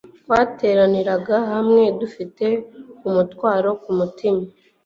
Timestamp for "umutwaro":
3.07-3.69